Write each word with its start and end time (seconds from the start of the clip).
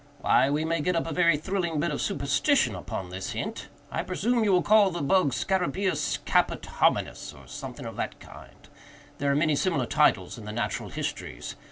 Why, 0.21 0.49
we 0.49 0.65
may 0.65 0.81
get 0.81 0.95
up 0.95 1.05
a 1.05 1.13
very 1.13 1.37
thrilling 1.37 1.79
bit 1.79 1.91
of 1.91 2.01
superstition 2.01 2.73
upon 2.73 3.11
this 3.11 3.33
hint. 3.33 3.67
I 3.91 4.01
presume 4.01 4.43
you 4.43 4.51
will 4.51 4.63
call 4.63 4.89
the 4.89 5.03
bug 5.03 5.29
scarabæus 5.31 6.17
caput 6.25 6.63
hominis, 6.63 7.35
or 7.35 7.45
something 7.45 7.85
of 7.85 7.97
that 7.97 8.19
kind—there 8.19 9.31
are 9.31 9.35
many 9.35 9.55
similar 9.55 9.85
titles 9.85 10.39
in 10.39 10.45
the 10.45 10.51
Natural 10.51 10.89
Histories. 10.89 11.55